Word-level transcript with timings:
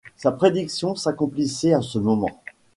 Sa 0.17 0.31
prédiction 0.31 0.95
s’accomplissait 0.95 1.75
en 1.75 1.83
ce 1.83 1.99
moment. 1.99 2.41